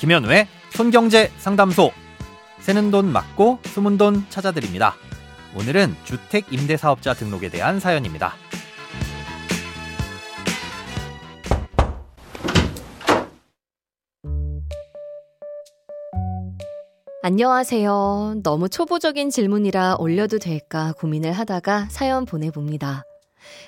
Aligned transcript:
김현우의 0.00 0.48
손경제 0.70 1.30
상담소. 1.36 1.92
새는 2.60 2.90
돈 2.90 3.12
맞고 3.12 3.58
숨은 3.64 3.98
돈 3.98 4.24
찾아드립니다. 4.30 4.94
오늘은 5.54 5.94
주택 6.04 6.50
임대 6.50 6.78
사업자 6.78 7.12
등록에 7.12 7.50
대한 7.50 7.78
사연입니다. 7.78 8.32
안녕하세요. 17.22 18.36
너무 18.42 18.70
초보적인 18.70 19.28
질문이라 19.28 19.96
올려도 19.98 20.38
될까 20.38 20.94
고민을 20.96 21.32
하다가 21.32 21.88
사연 21.90 22.24
보내봅니다. 22.24 23.04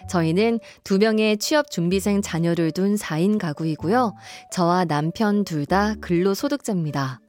저희는 0.09 0.61
두 0.85 0.99
명의 0.99 1.37
취업 1.39 1.71
준비생 1.71 2.23
자녀를 2.23 2.73
둔 2.73 2.95
4인 2.97 3.39
가구이고요. 3.39 4.15
저와 4.53 4.85
남편 4.85 5.45
둘 5.45 5.67
다 5.67 5.95
근로소득자입니다. 6.01 7.21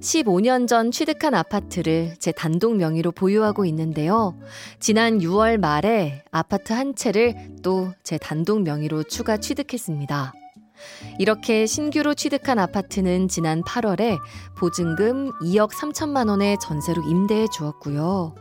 15년 0.00 0.68
전 0.68 0.90
취득한 0.90 1.34
아파트를 1.34 2.14
제 2.18 2.32
단독 2.32 2.76
명의로 2.76 3.12
보유하고 3.12 3.64
있는데요. 3.64 4.36
지난 4.80 5.18
6월 5.20 5.56
말에 5.58 6.22
아파트 6.30 6.72
한 6.74 6.94
채를 6.94 7.34
또 7.62 7.92
제 8.02 8.18
단독 8.18 8.62
명의로 8.62 9.04
추가 9.04 9.36
취득했습니다. 9.38 10.34
이렇게 11.18 11.66
신규로 11.66 12.14
취득한 12.14 12.58
아파트는 12.58 13.28
지난 13.28 13.62
8월에 13.62 14.18
보증금 14.56 15.30
2억 15.40 15.70
3천만 15.70 16.28
원의 16.28 16.58
전세로 16.60 17.02
임대해 17.02 17.46
주었고요. 17.52 18.34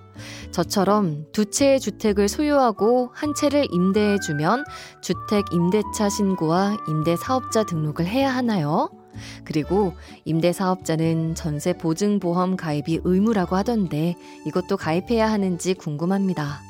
저처럼 0.51 1.25
두 1.31 1.45
채의 1.45 1.79
주택을 1.79 2.27
소유하고 2.27 3.11
한 3.13 3.33
채를 3.33 3.67
임대해 3.71 4.19
주면 4.19 4.63
주택 5.01 5.45
임대차 5.51 6.09
신고와 6.09 6.77
임대 6.87 7.15
사업자 7.15 7.63
등록을 7.63 8.05
해야 8.05 8.29
하나요? 8.29 8.89
그리고 9.43 9.93
임대 10.25 10.53
사업자는 10.53 11.35
전세 11.35 11.73
보증 11.73 12.19
보험 12.19 12.55
가입이 12.55 13.01
의무라고 13.03 13.55
하던데 13.55 14.15
이것도 14.45 14.77
가입해야 14.77 15.29
하는지 15.29 15.73
궁금합니다. 15.73 16.61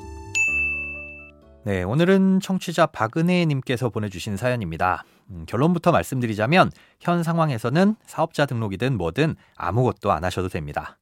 네, 1.64 1.84
오늘은 1.84 2.40
청취자 2.40 2.86
박은혜 2.86 3.46
님께서 3.46 3.88
보내주신 3.88 4.36
사연입니다. 4.36 5.04
음, 5.32 5.44
결론부터 5.46 5.90
말씀드리자면 5.90 6.70
현 7.00 7.22
상황에서는 7.22 7.96
사업자 8.06 8.46
등록이든 8.46 8.96
뭐든 8.96 9.34
아무것도 9.56 10.12
안 10.12 10.24
하셔도 10.24 10.48
됩니다. 10.48 10.98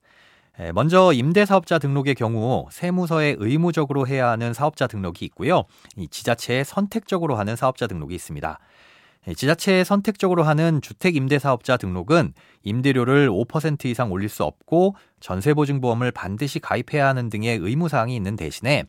먼저 0.74 1.12
임대사업자 1.12 1.78
등록의 1.78 2.14
경우 2.16 2.66
세무서에 2.70 3.36
의무적으로 3.38 4.06
해야 4.06 4.28
하는 4.28 4.52
사업자 4.52 4.86
등록이 4.86 5.24
있고요. 5.26 5.64
이 5.96 6.06
지자체에 6.06 6.64
선택적으로 6.64 7.36
하는 7.36 7.56
사업자 7.56 7.86
등록이 7.86 8.14
있습니다. 8.14 8.58
지자체에 9.36 9.84
선택적으로 9.84 10.42
하는 10.42 10.80
주택임대사업자 10.82 11.76
등록은 11.76 12.32
임대료를 12.62 13.28
5% 13.28 13.86
이상 13.86 14.12
올릴 14.12 14.28
수 14.28 14.44
없고 14.44 14.96
전세보증보험을 15.20 16.10
반드시 16.10 16.58
가입해야 16.58 17.06
하는 17.06 17.30
등의 17.30 17.58
의무사항이 17.58 18.14
있는 18.14 18.36
대신에 18.36 18.84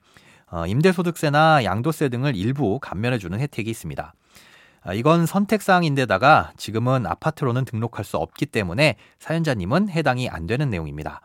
어, 0.50 0.66
임대소득세나 0.66 1.64
양도세 1.64 2.09
등을 2.09 2.36
일부 2.36 2.80
감면해주는 2.80 3.39
혜택이 3.39 3.70
있습니다. 3.70 4.14
아, 4.84 4.94
이건 4.94 5.26
선택사항인데다가 5.26 6.54
지금은 6.58 7.06
아파트로는 7.06 7.66
등록할 7.66 8.04
수 8.04 8.18
없기 8.18 8.48
때문에 8.48 8.96
사연자님은 9.20 9.90
해당이 9.90 10.30
안 10.30 10.48
되는 10.48 10.70
내용입니다. 10.70 11.22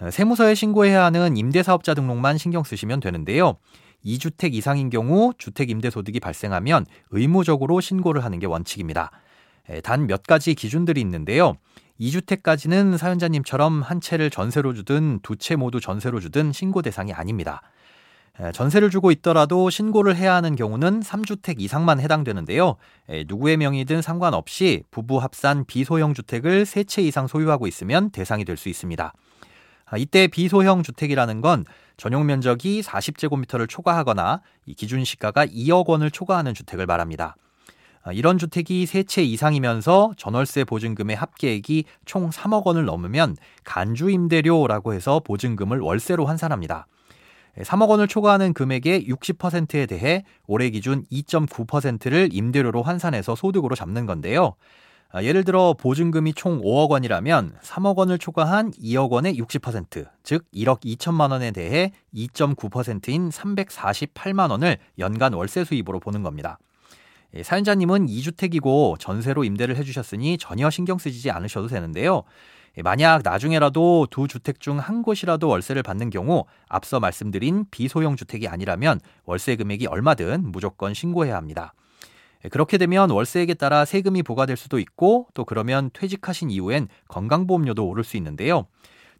어, 0.00 0.10
세무서에 0.10 0.54
신고해야 0.54 1.04
하는 1.04 1.36
임대사업자 1.36 1.94
등록만 1.94 2.38
신경 2.38 2.62
쓰시면 2.62 3.00
되는데요. 3.00 3.56
2주택 4.04 4.54
이상인 4.54 4.88
경우 4.88 5.32
주택 5.36 5.68
임대소득이 5.68 6.20
발생하면 6.20 6.86
의무적으로 7.10 7.80
신고를 7.80 8.24
하는 8.24 8.38
게 8.38 8.46
원칙입니다. 8.46 9.10
단 9.82 10.06
몇 10.06 10.22
가지 10.22 10.54
기준들이 10.54 11.00
있는데요. 11.02 11.54
2주택까지는 12.00 12.96
사연자님처럼 12.96 13.82
한 13.82 14.00
채를 14.00 14.30
전세로 14.30 14.72
주든 14.72 15.20
두 15.22 15.36
채 15.36 15.54
모두 15.54 15.80
전세로 15.80 16.18
주든 16.18 16.50
신고 16.52 16.80
대상이 16.80 17.12
아닙니다. 17.12 17.60
전세를 18.54 18.90
주고 18.90 19.10
있더라도 19.10 19.68
신고를 19.70 20.16
해야 20.16 20.34
하는 20.34 20.56
경우는 20.56 21.00
3주택 21.00 21.60
이상만 21.60 22.00
해당되는데요. 22.00 22.76
누구의 23.26 23.56
명의든 23.58 24.00
상관없이 24.02 24.82
부부 24.90 25.18
합산 25.18 25.64
비소형 25.66 26.14
주택을 26.14 26.64
3채 26.64 27.02
이상 27.02 27.26
소유하고 27.26 27.66
있으면 27.66 28.10
대상이 28.10 28.44
될 28.44 28.56
수 28.56 28.68
있습니다. 28.68 29.12
아, 29.92 29.96
이때 29.98 30.28
비소형 30.28 30.82
주택이라는 30.82 31.40
건 31.40 31.64
전용 31.96 32.24
면적이 32.24 32.82
40제곱미터를 32.82 33.68
초과하거나 33.68 34.40
기준 34.76 35.04
시가가 35.04 35.46
2억 35.46 35.86
원을 35.88 36.10
초과하는 36.10 36.54
주택을 36.54 36.86
말합니다. 36.86 37.36
아, 38.02 38.12
이런 38.12 38.38
주택이 38.38 38.86
세채 38.86 39.22
이상이면서 39.22 40.12
전월세 40.16 40.64
보증금의 40.64 41.16
합계액이 41.16 41.84
총 42.06 42.30
3억 42.30 42.64
원을 42.64 42.84
넘으면 42.84 43.36
간주 43.64 44.10
임대료라고 44.10 44.94
해서 44.94 45.20
보증금을 45.24 45.80
월세로 45.80 46.24
환산합니다. 46.24 46.86
3억 47.58 47.88
원을 47.88 48.08
초과하는 48.08 48.52
금액의 48.54 49.06
60%에 49.06 49.86
대해 49.86 50.24
올해 50.46 50.70
기준 50.70 51.04
2.9%를 51.10 52.28
임대료로 52.32 52.82
환산해서 52.82 53.34
소득으로 53.34 53.74
잡는 53.74 54.06
건데요. 54.06 54.54
아, 55.12 55.24
예를 55.24 55.42
들어 55.42 55.74
보증금이 55.74 56.34
총 56.34 56.60
5억 56.60 56.90
원이라면 56.90 57.56
3억 57.62 57.96
원을 57.96 58.18
초과한 58.18 58.70
2억 58.72 59.10
원의 59.10 59.34
60%, 59.40 60.06
즉 60.22 60.44
1억 60.54 60.84
2천만 60.84 61.32
원에 61.32 61.50
대해 61.50 61.90
2.9%인 62.14 63.28
348만 63.30 64.50
원을 64.52 64.78
연간 65.00 65.32
월세 65.32 65.64
수입으로 65.64 65.98
보는 65.98 66.22
겁니다. 66.22 66.58
예, 67.34 67.42
사연자님은 67.42 68.06
2주택이고 68.06 68.98
전세로 69.00 69.42
임대를 69.42 69.76
해주셨으니 69.76 70.38
전혀 70.38 70.70
신경 70.70 70.98
쓰지 70.98 71.30
않으셔도 71.30 71.66
되는데요. 71.66 72.22
예, 72.76 72.82
만약 72.82 73.22
나중에라도 73.24 74.06
두 74.10 74.28
주택 74.28 74.60
중 74.60 74.78
한 74.78 75.02
곳이라도 75.02 75.48
월세를 75.48 75.82
받는 75.82 76.10
경우 76.10 76.44
앞서 76.68 77.00
말씀드린 77.00 77.64
비소형 77.70 78.16
주택이 78.16 78.48
아니라면 78.48 79.00
월세 79.24 79.56
금액이 79.56 79.86
얼마든 79.86 80.52
무조건 80.52 80.94
신고해야 80.94 81.36
합니다. 81.36 81.74
예, 82.44 82.48
그렇게 82.48 82.78
되면 82.78 83.10
월세액에 83.10 83.54
따라 83.54 83.84
세금이 83.84 84.22
부과될 84.22 84.56
수도 84.56 84.78
있고 84.78 85.26
또 85.34 85.44
그러면 85.44 85.90
퇴직하신 85.92 86.50
이후엔 86.50 86.88
건강보험료도 87.08 87.86
오를 87.86 88.04
수 88.04 88.16
있는데요. 88.16 88.66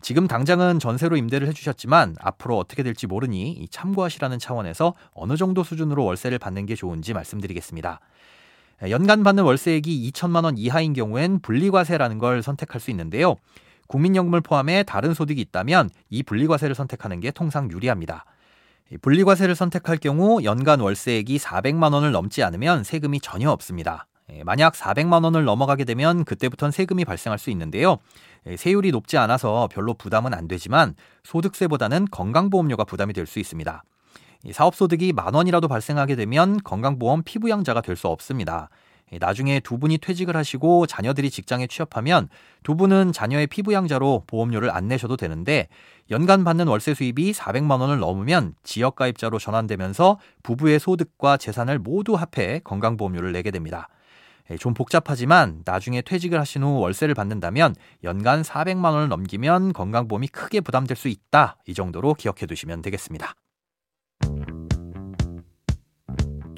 지금 0.03 0.27
당장은 0.27 0.79
전세로 0.79 1.19
임대를 1.19 1.47
해주셨지만 1.49 2.17
앞으로 2.21 2.57
어떻게 2.57 2.83
될지 2.83 3.07
모르니 3.07 3.67
참고하시라는 3.71 4.39
차원에서 4.39 4.95
어느 5.13 5.37
정도 5.37 5.63
수준으로 5.63 6.05
월세를 6.05 6.39
받는 6.39 6.65
게 6.65 6.75
좋은지 6.75 7.13
말씀드리겠습니다. 7.13 8.01
예, 8.85 8.91
연간 8.91 9.23
받는 9.23 9.45
월세액이 9.45 10.11
2천만 10.11 10.45
원 10.45 10.57
이하인 10.57 10.93
경우엔 10.93 11.41
분리과세라는 11.41 12.19
걸 12.19 12.43
선택할 12.43 12.81
수 12.81 12.91
있는데요. 12.91 13.37
국민연금을 13.89 14.41
포함해 14.41 14.85
다른 14.85 15.15
소득이 15.15 15.41
있다면 15.41 15.91
이 16.11 16.23
분리과세를 16.23 16.75
선택하는 16.75 17.21
게 17.21 17.31
통상 17.31 17.71
유리합니다. 17.71 18.25
분리과세를 19.03 19.55
선택할 19.55 19.99
경우 19.99 20.43
연간 20.43 20.81
월세액이 20.81 21.39
400만 21.39 21.93
원을 21.93 22.13
넘지 22.13 22.43
않으면 22.43 22.85
세금이 22.85 23.21
전혀 23.21 23.51
없습니다. 23.51 24.07
예, 24.33 24.45
만약 24.45 24.75
400만 24.75 25.25
원을 25.25 25.45
넘어가게 25.45 25.85
되면 25.85 26.25
그때부터는 26.25 26.71
세금이 26.71 27.05
발생할 27.05 27.39
수 27.39 27.51
있는데요. 27.51 27.99
예, 28.47 28.57
세율이 28.57 28.91
높지 28.93 29.19
않아서 29.19 29.69
별로 29.73 29.95
부담은 29.95 30.35
안 30.35 30.49
되지만 30.49 30.95
소득세보다는 31.25 32.07
건강보험료가 32.11 32.85
부담이 32.85 33.13
될 33.13 33.27
수 33.27 33.39
있습니다. 33.41 33.83
사업소득이 34.51 35.13
만 35.13 35.35
원이라도 35.35 35.69
발생하게 35.69 36.17
되면 36.17 36.59
건강보험 36.63 37.23
피부양자가 37.25 37.81
될 37.83 37.97
수 37.97 38.09
없습니다. 38.09 38.71
예, 39.13 39.19
나중에 39.19 39.61
두 39.61 39.79
분이 39.79 39.99
퇴직을 39.99 40.37
하시고 40.37 40.87
자녀들이 40.87 41.31
직장에 41.31 41.67
취업하면 41.67 42.29
두 42.63 42.77
분은 42.77 43.13
자녀의 43.13 43.49
피부양자로 43.49 44.25
보험료를 44.27 44.71
안 44.71 44.89
내셔도 44.89 45.17
되는데 45.17 45.69
연간 46.11 46.45
받는 46.45 46.67
월세 46.69 46.95
수입이 46.95 47.33
400만 47.33 47.81
원을 47.81 47.99
넘으면 47.99 48.55
지역가입자로 48.63 49.39
전환되면서 49.39 50.19
부부의 50.43 50.81
소득과 50.81 51.37
재산을 51.37 51.79
모두 51.79 52.15
합해 52.15 52.61
건강보험료를 52.65 53.33
내게 53.33 53.51
됩니다. 53.51 53.89
예, 54.51 54.57
좀 54.57 54.75
복잡하지만 54.75 55.63
나중에 55.65 56.03
퇴직을 56.03 56.39
하신 56.41 56.63
후 56.63 56.79
월세를 56.79 57.15
받는다면 57.15 57.75
연간 58.05 58.43
400만 58.43 58.85
원을 58.93 59.09
넘기면 59.09 59.73
건강보험이 59.73 60.29
크게 60.29 60.61
부담될 60.61 60.97
수 60.97 61.09
있다. 61.09 61.57
이 61.67 61.75
정도로 61.75 62.15
기억해 62.15 62.47
두시면 62.47 62.83
되겠습니다. 62.83 63.35